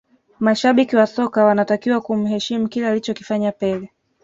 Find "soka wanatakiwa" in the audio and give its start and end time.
1.07-2.01